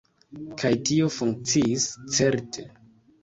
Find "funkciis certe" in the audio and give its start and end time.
1.17-2.65